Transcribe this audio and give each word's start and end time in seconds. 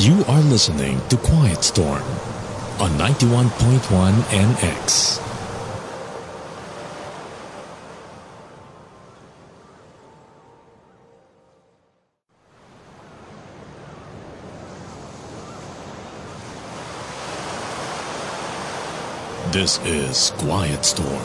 You 0.00 0.24
are 0.28 0.40
listening 0.42 1.00
to 1.08 1.16
Quiet 1.16 1.64
Storm 1.64 2.00
on 2.78 2.90
91.1 2.92 4.12
NX. 4.30 5.20
This 19.52 19.80
is 19.84 20.30
Quiet 20.38 20.84
Storm. 20.84 21.24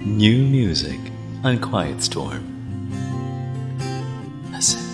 New 0.00 0.46
music 0.46 0.98
on 1.44 1.58
Quiet 1.58 2.02
Storm. 2.02 2.44
Listen. 4.50 4.87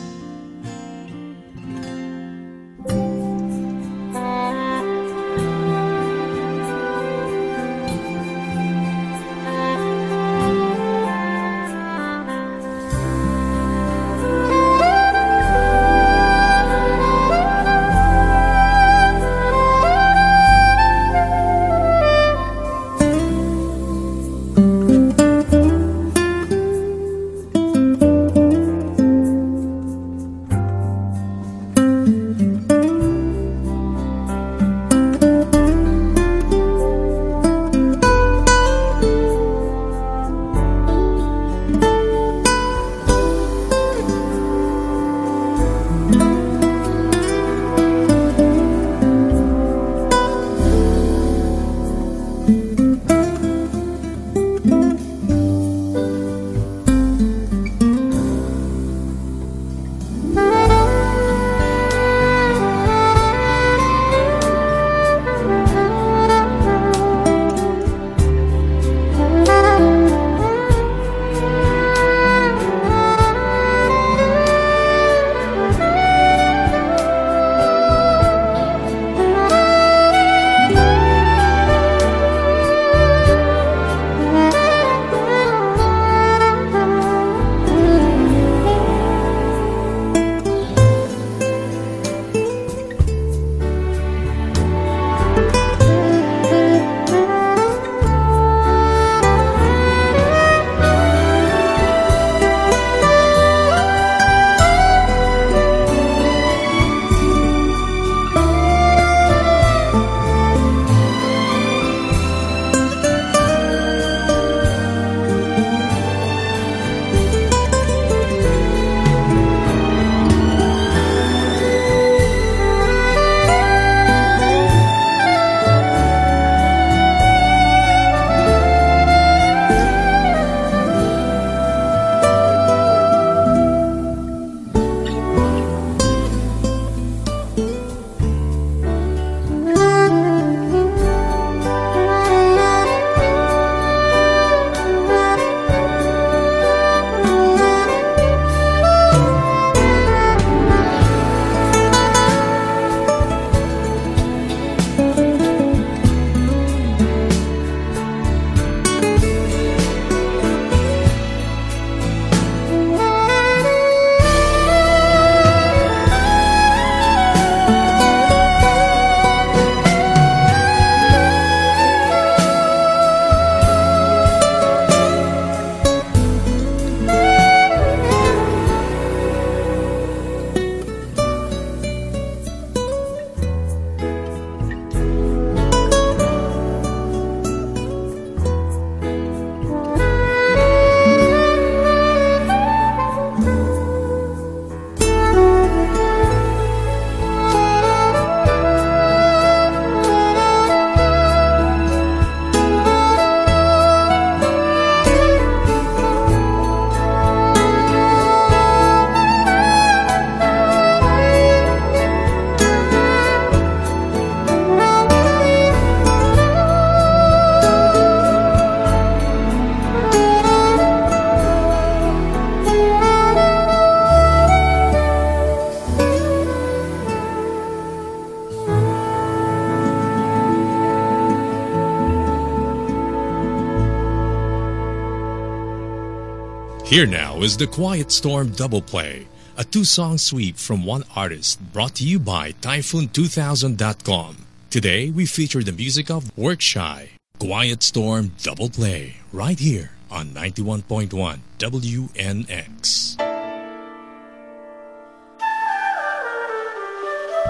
Here 236.94 237.06
now 237.06 237.38
is 237.38 237.56
the 237.56 237.66
Quiet 237.66 238.12
Storm 238.12 238.50
Double 238.50 238.80
Play, 238.80 239.26
a 239.56 239.64
two 239.64 239.82
song 239.82 240.16
sweep 240.16 240.56
from 240.56 240.84
one 240.84 241.02
artist 241.16 241.58
brought 241.72 241.96
to 241.96 242.04
you 242.04 242.20
by 242.20 242.52
Typhoon2000.com. 242.62 244.36
Today 244.70 245.10
we 245.10 245.26
feature 245.26 245.64
the 245.64 245.72
music 245.72 246.08
of 246.08 246.22
Workshy, 246.36 247.08
Quiet 247.40 247.82
Storm 247.82 248.30
Double 248.40 248.70
Play, 248.70 249.16
right 249.32 249.58
here 249.58 249.90
on 250.08 250.28
91.1 250.28 251.40
WNX. 251.58 253.18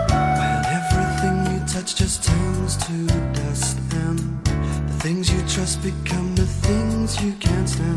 When 0.09 0.65
everything 0.65 1.53
you 1.53 1.61
touch 1.69 1.97
just 1.97 2.25
turns 2.25 2.79
to 2.79 3.07
dust, 3.35 3.77
and 3.93 4.19
the 4.89 4.97
things 5.01 5.31
you 5.31 5.41
trust 5.47 5.83
become 5.83 6.35
the 6.35 6.47
things 6.47 7.23
you 7.23 7.35
can't 7.35 7.69
stand. 7.69 7.94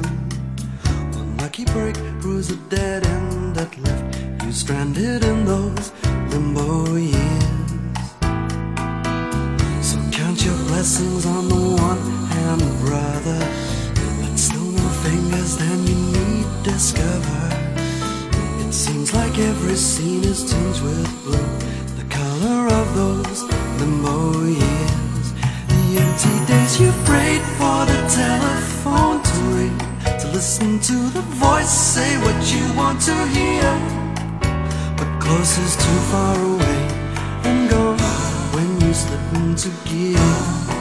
Slip 39.55 39.87
into 39.87 40.76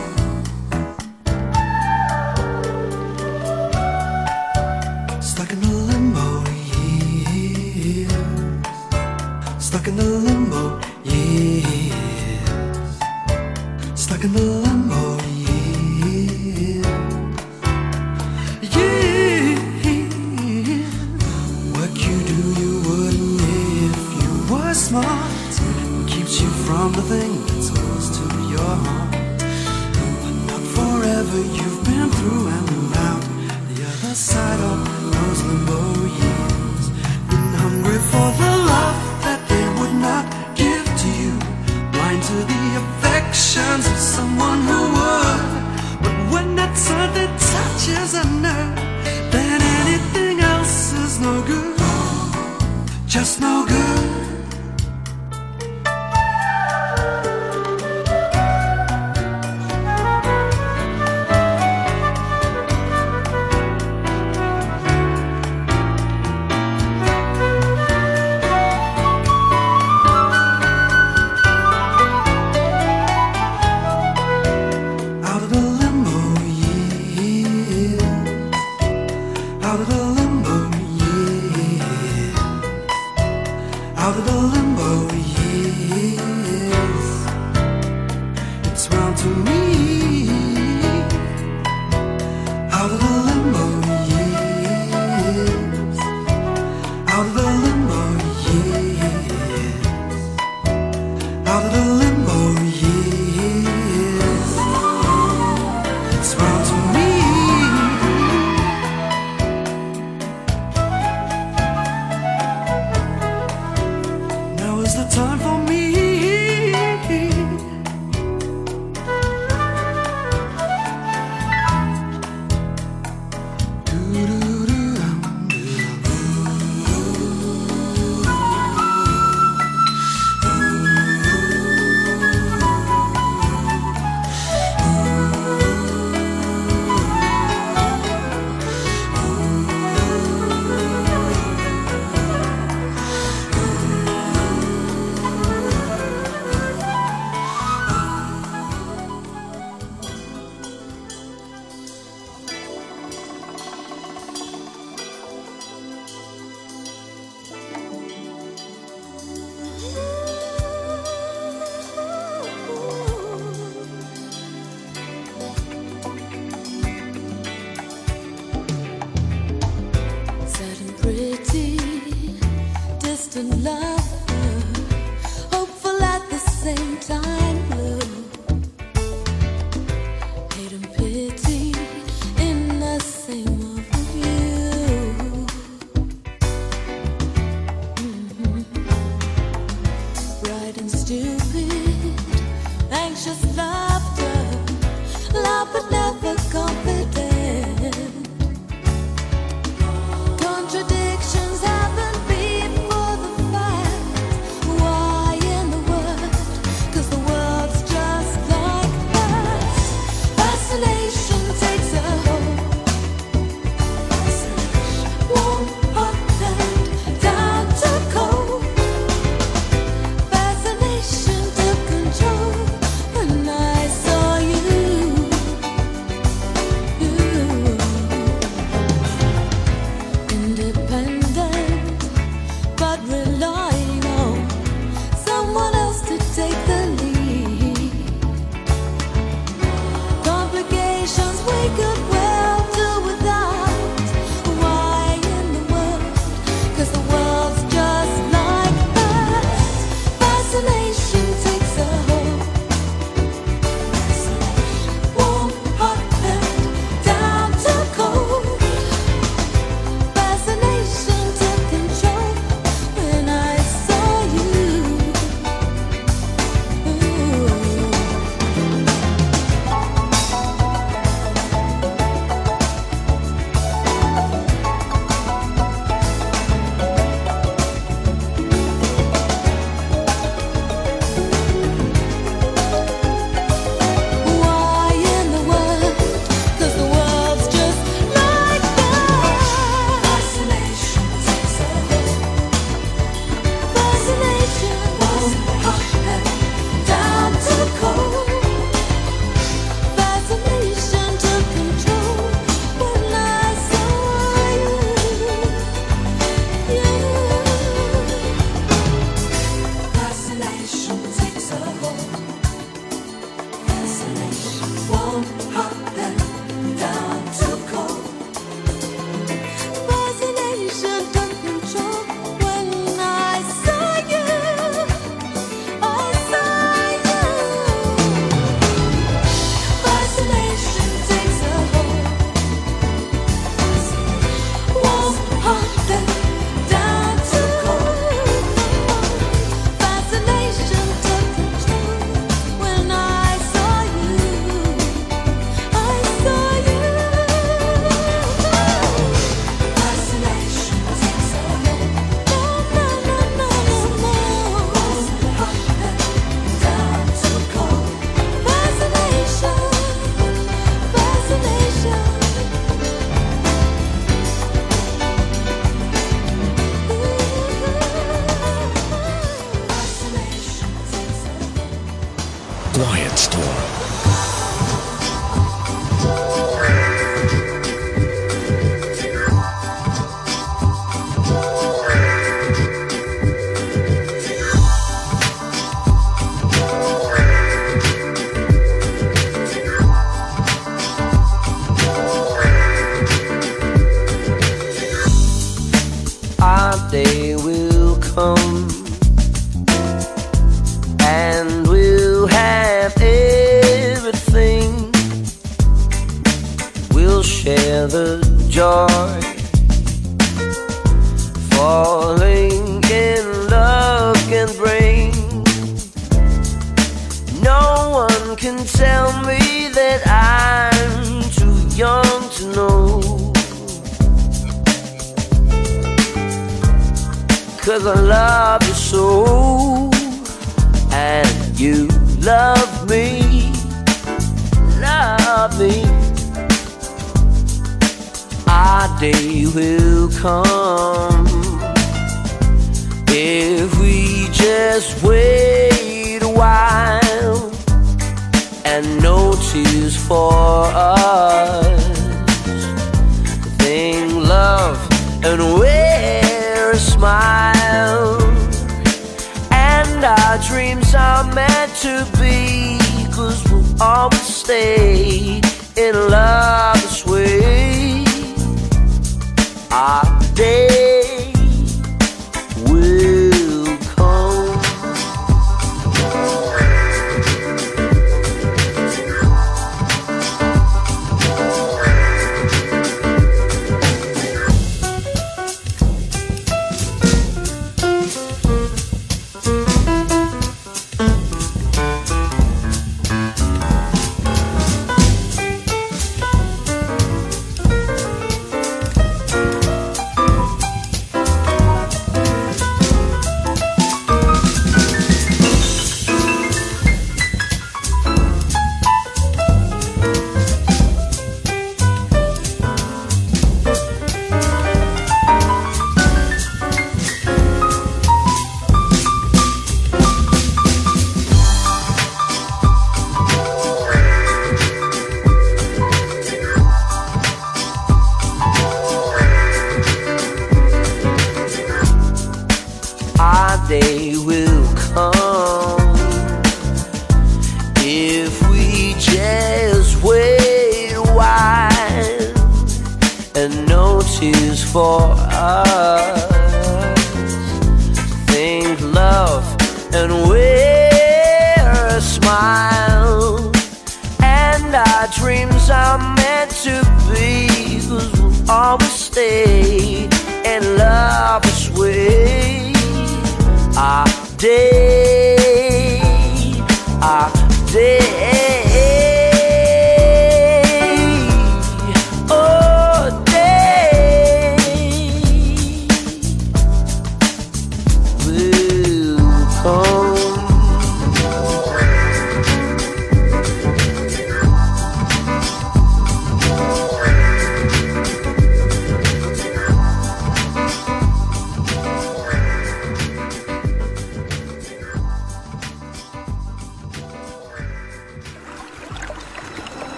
for 115.46 115.58
me. 115.70 115.85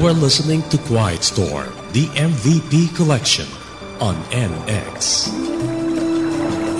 You 0.00 0.06
are 0.06 0.14
listening 0.14 0.62
to 0.70 0.78
Quiet 0.78 1.22
Storm, 1.22 1.68
the 1.92 2.06
MVP 2.16 2.96
collection 2.96 3.46
on 4.00 4.14
NX. 4.32 5.28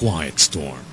Quiet 0.00 0.40
Storm. 0.40 0.89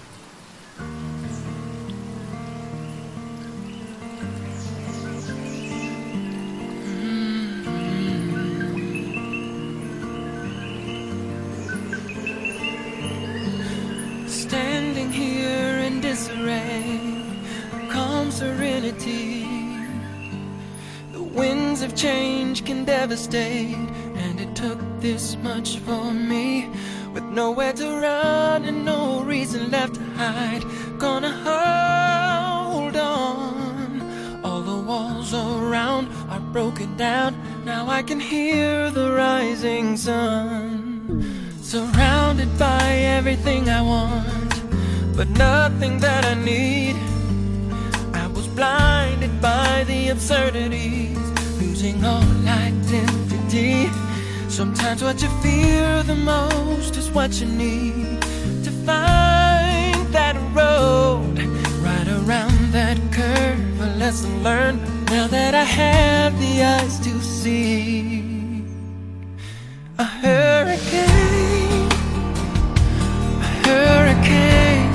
All 52.18 52.48
identity. 52.48 53.90
Sometimes 54.50 55.04
what 55.04 55.22
you 55.22 55.30
fear 55.44 56.04
the 56.04 56.16
most 56.16 56.96
is 56.98 57.12
what 57.12 57.32
you 57.40 57.48
need 57.48 58.22
to 58.66 58.72
find 58.88 60.00
that 60.18 60.36
road. 60.60 61.36
Right 61.88 62.10
around 62.20 62.58
that 62.78 62.98
curve, 63.12 63.82
a 63.88 63.90
lesson 64.02 64.32
learned. 64.44 64.80
Now 65.16 65.28
that 65.28 65.54
I 65.54 65.68
have 65.82 66.32
the 66.40 66.54
eyes 66.76 67.00
to 67.08 67.14
see. 67.22 68.64
A 70.00 70.08
hurricane, 70.22 71.90
a 73.48 73.50
hurricane, 73.66 74.92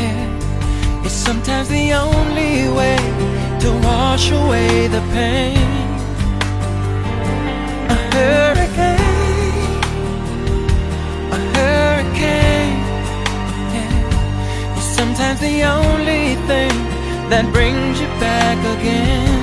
yeah, 0.00 1.06
is 1.06 1.12
sometimes 1.12 1.68
the 1.68 1.92
only 1.92 2.54
way 2.78 2.98
to 3.62 3.68
wash 3.84 4.30
away 4.30 4.88
the 4.88 5.02
pain. 5.12 5.75
Hurricane, 8.16 9.82
a 11.36 11.38
hurricane, 11.54 12.80
yeah, 13.74 14.78
is 14.78 14.84
sometimes 15.00 15.40
the 15.40 15.62
only 15.64 16.24
thing 16.48 16.74
that 17.28 17.44
brings 17.52 18.00
you 18.00 18.06
back 18.18 18.58
again. 18.78 19.36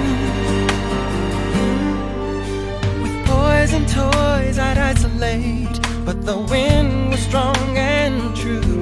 With 3.03 3.15
poison 3.27 3.85
toys, 3.85 4.57
I'd 4.57 4.79
isolate, 4.79 5.79
but 6.03 6.25
the 6.25 6.37
wind 6.37 7.11
was 7.11 7.19
strong 7.19 7.77
and 7.77 8.35
true. 8.35 8.79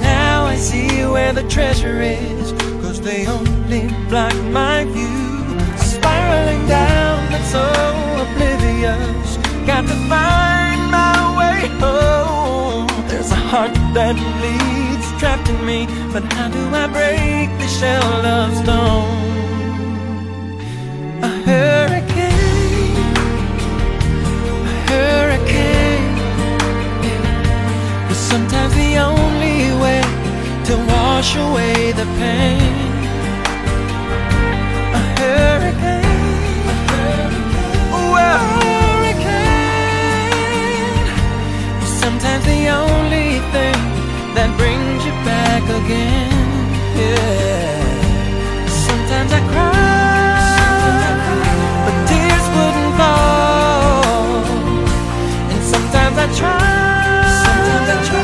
Now 0.00 0.46
I 0.46 0.56
see 0.56 1.04
where 1.04 1.34
the 1.34 1.46
treasure 1.48 2.00
is, 2.00 2.52
cause 2.82 2.98
they 3.02 3.26
only 3.26 3.88
block 4.08 4.34
my 4.60 4.84
view. 4.84 5.20
Spiraling 5.76 6.66
down, 6.66 7.30
but 7.30 7.42
so 7.54 7.64
oblivious 8.22 8.53
obvious. 8.84 9.36
Got 9.66 9.82
to 9.82 9.96
find 10.08 10.90
my 10.90 11.16
way 11.38 11.68
home. 11.80 12.86
There's 13.08 13.30
a 13.30 13.42
heart 13.50 13.74
that 13.94 14.16
bleeds, 14.36 15.06
trapped 15.18 15.48
in 15.48 15.64
me. 15.64 15.86
But 16.12 16.24
how 16.32 16.48
do 16.48 16.62
I 16.74 16.86
break 16.86 17.48
the 17.58 17.68
shell 17.68 18.26
of 18.26 18.54
stone? 18.62 19.22
A 21.22 21.28
hurricane, 21.48 22.96
a 24.72 24.76
hurricane. 24.90 26.16
Yeah. 27.06 28.10
Is 28.10 28.18
sometimes 28.18 28.74
the 28.74 28.98
only 28.98 29.72
way 29.82 30.02
to 30.68 30.76
wash 30.92 31.36
away 31.36 31.92
the 31.92 32.06
pain. 32.18 32.93
Sometimes 42.24 42.46
the 42.46 42.68
only 42.68 43.38
thing 43.52 43.76
that 44.34 44.48
brings 44.56 45.04
you 45.04 45.12
back 45.28 45.62
again. 45.80 46.32
Yeah. 46.96 48.66
Sometimes 48.66 49.30
I 49.30 49.40
cry, 49.52 51.04
but 51.84 51.96
tears 52.08 52.46
wouldn't 52.56 52.92
fall. 52.96 54.40
And 55.52 55.62
sometimes 55.72 56.16
I 56.16 56.26
try, 56.40 56.64
sometimes 57.44 57.88
I 57.92 57.96
try 58.08 58.23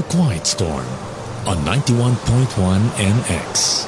to 0.00 0.16
Quiet 0.16 0.46
Storm 0.46 0.86
on 1.46 1.56
91.1 1.58 2.88
NX. 2.90 3.86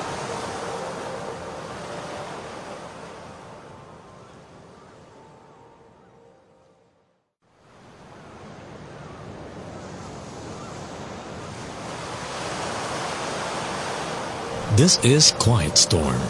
This 14.76 15.02
is 15.04 15.32
Quiet 15.38 15.78
Storm. 15.78 16.20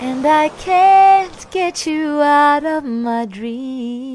And 0.00 0.26
I 0.26 0.50
can't 0.58 1.50
get 1.50 1.86
you 1.86 2.20
out 2.20 2.64
of 2.64 2.84
my 2.84 3.24
dreams. 3.24 4.13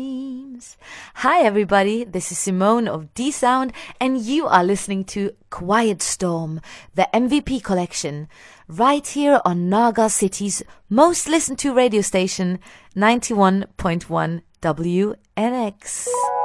Hi, 1.20 1.42
everybody. 1.42 2.06
This 2.06 2.32
is 2.32 2.38
Simone 2.38 2.88
of 2.88 3.14
D'Sound, 3.14 3.74
and 4.00 4.22
you 4.22 4.48
are 4.48 4.64
listening 4.64 5.04
to 5.12 5.32
Quiet 5.50 6.02
Storm, 6.02 6.62
the 6.96 7.10
MVP 7.14 7.62
collection, 7.62 8.30
right 8.70 9.06
here 9.06 9.42
on 9.44 9.68
Naga 9.68 10.10
City's 10.10 10.64
most 10.90 11.28
listened 11.28 11.60
to 11.60 11.74
radio 11.74 12.00
station, 12.00 12.58
91.1 12.96 14.42
WNX. 14.62 16.39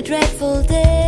A 0.00 0.02
dreadful 0.02 0.62
day. 0.62 0.99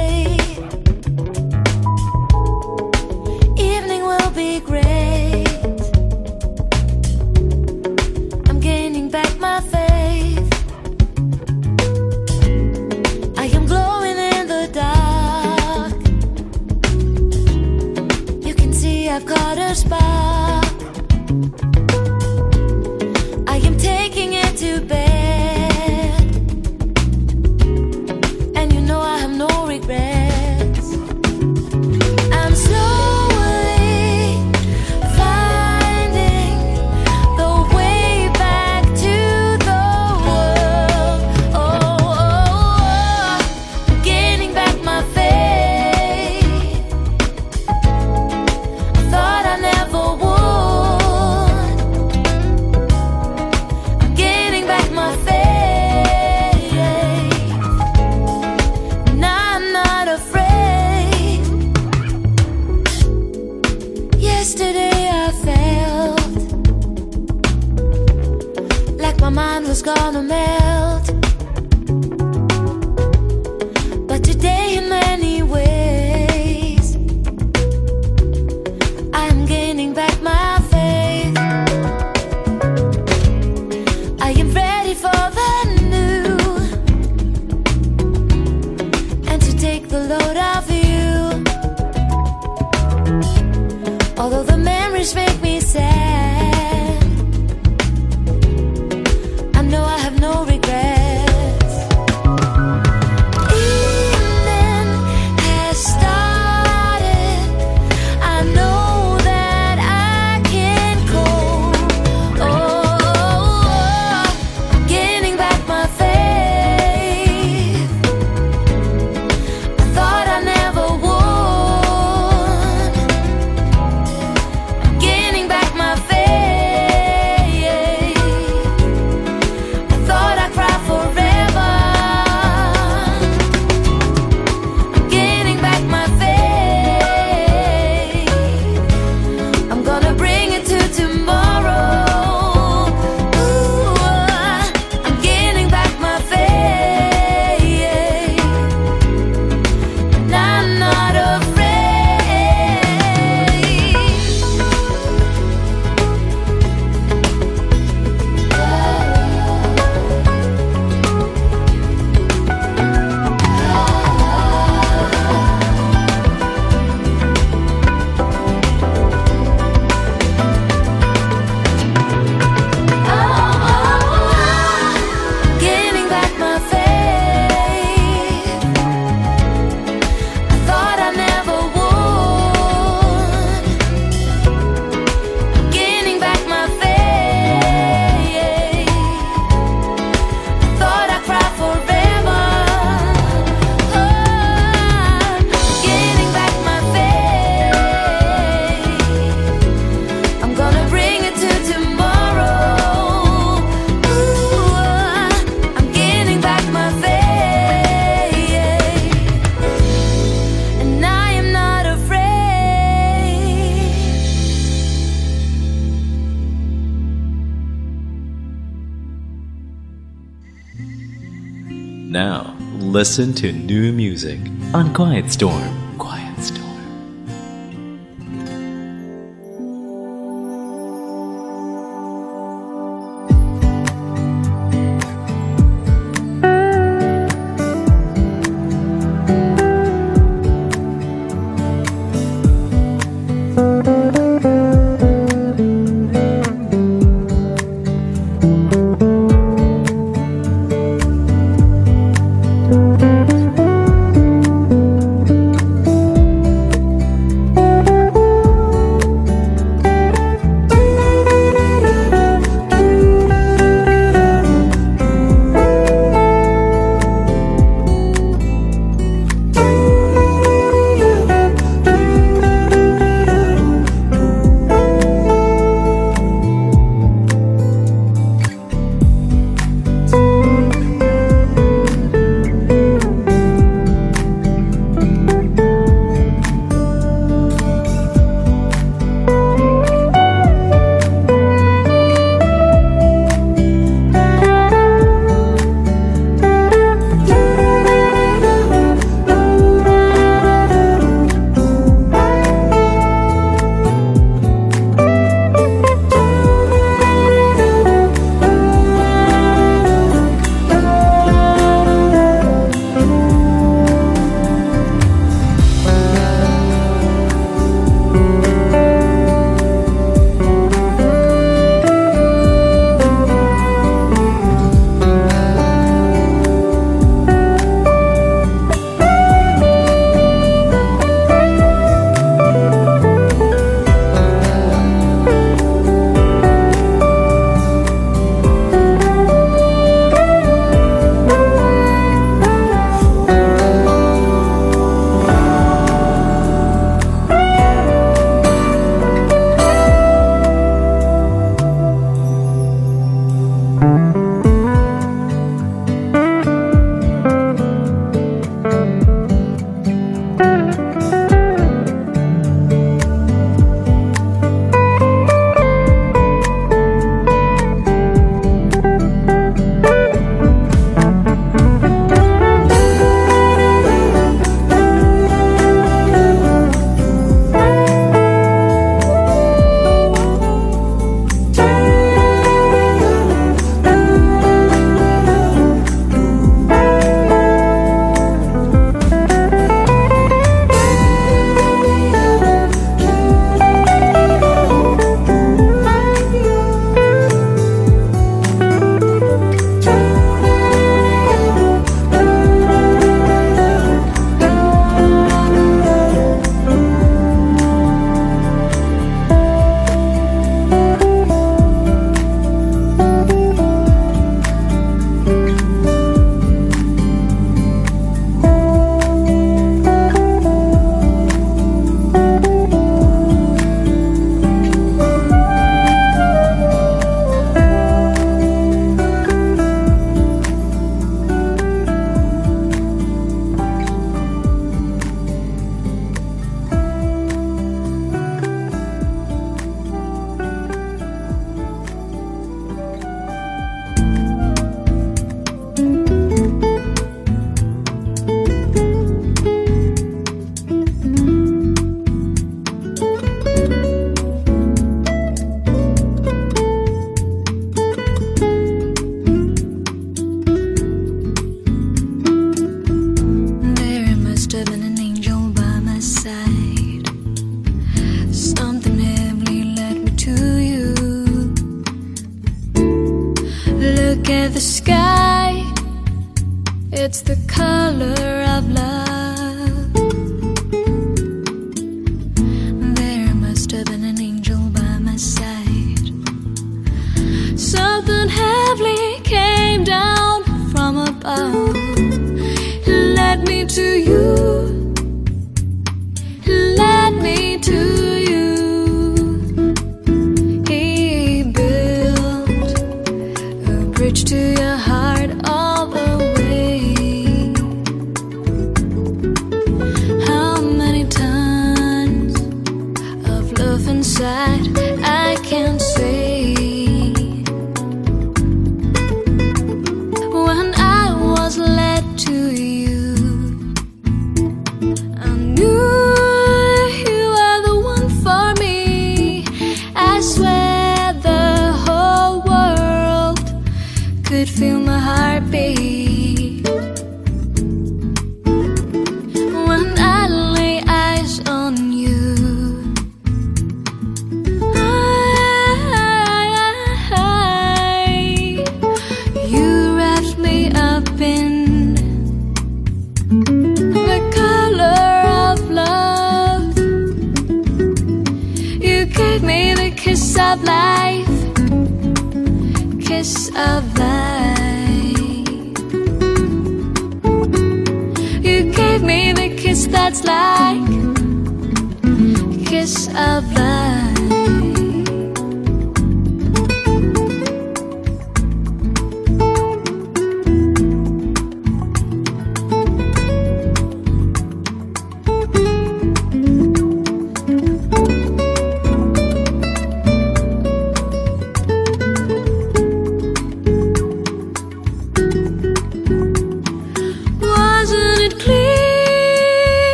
Listen 223.03 223.35
to 223.35 223.51
new 223.51 223.93
music 223.93 224.39
on 224.73 224.95
Quiet 224.95 225.29
Storm. 225.29 225.82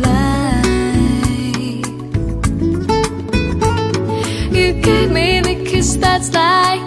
blind. 0.00 1.86
You 4.56 4.72
gave 4.88 5.10
me 5.10 5.40
the 5.40 5.64
kiss 5.68 5.96
that's 5.96 6.32
like 6.32 6.82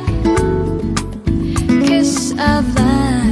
kiss 1.87 2.31
of 2.31 2.75
life. 2.75 3.22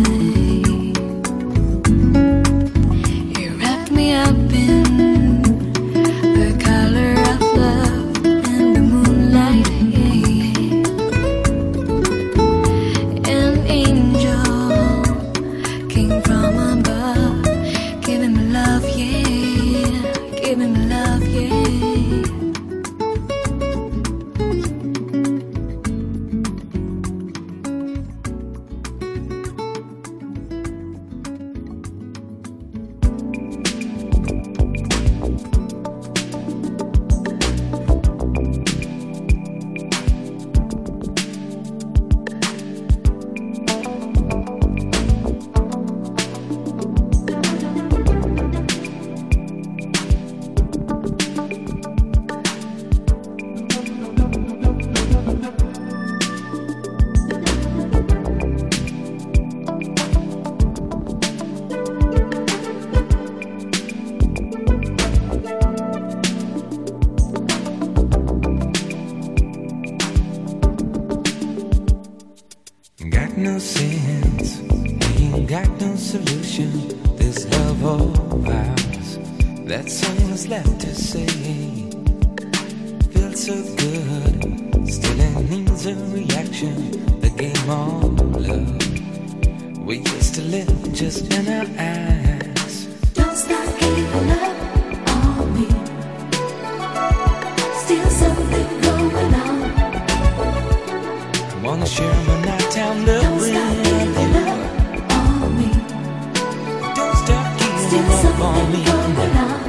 still 107.92 108.10
something 108.22 108.84
going 108.86 109.18
on. 109.36 109.60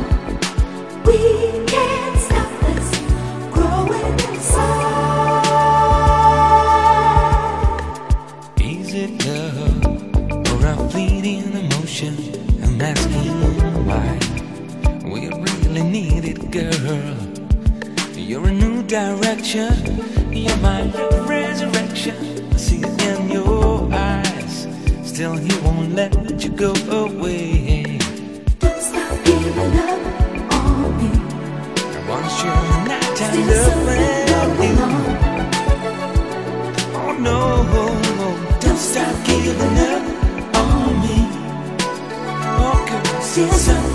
We 1.07 1.19
can't 1.67 2.17
stop 2.27 2.51
this 2.63 2.89
growing 3.51 4.19
inside. 4.29 4.63
Is 8.61 8.95
it 8.95 9.13
love 9.27 9.87
or 10.53 10.61
a 10.69 10.75
fleeting 10.91 11.51
emotion? 11.63 12.15
I'm 12.63 12.81
asking 12.81 13.33
why. 13.89 14.11
We 15.05 15.21
really 15.45 15.83
need 15.83 16.25
it, 16.25 16.43
girl. 16.53 17.17
You're 18.15 18.47
a 18.47 18.53
new 18.53 18.85
direction. 18.85 19.75
You're 20.33 20.57
my 20.59 20.83
resurrection. 21.27 22.17
I 22.53 22.57
see 22.57 22.83
it 22.83 23.03
in 23.03 23.31
your 23.33 23.93
eyes. 23.93 24.69
Still, 25.03 25.35
he 25.37 25.53
won't 25.65 25.97
let 25.97 26.15
you 26.45 26.51
go 26.51 26.73
away. 26.89 27.72
you're 32.45 32.85
not 32.91 33.09
to 33.19 33.25
love 33.51 33.79
without 33.87 34.51
me. 34.61 34.69
Oh 37.01 37.13
no, 37.27 37.39
don't 38.61 38.79
stop 38.79 39.15
giving 39.25 39.79
up 39.91 40.03
on 40.57 41.01
me. 41.03 41.19
Something. 43.23 43.92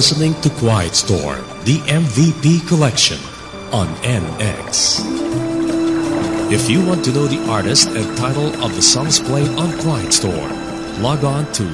listening 0.00 0.32
to 0.40 0.48
Quiet 0.48 0.94
Storm, 0.94 1.44
the 1.64 1.76
MVP 1.80 2.66
collection 2.66 3.18
on 3.70 3.86
NX. 3.96 5.02
If 6.50 6.70
you 6.70 6.82
want 6.86 7.04
to 7.04 7.12
know 7.12 7.26
the 7.26 7.46
artist 7.50 7.90
and 7.90 8.16
title 8.16 8.46
of 8.64 8.74
the 8.74 8.80
songs 8.80 9.20
played 9.20 9.50
on 9.58 9.78
Quiet 9.80 10.14
Storm, 10.14 11.02
log 11.02 11.22
on 11.22 11.52
to 11.52 11.64